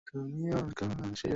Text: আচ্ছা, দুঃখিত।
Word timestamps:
আচ্ছা, 0.07 0.19
দুঃখিত। 0.53 1.25